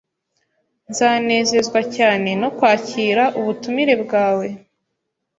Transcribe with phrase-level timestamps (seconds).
[0.89, 4.47] Nzanezezwa cyane no kwakira ubutumire bwawe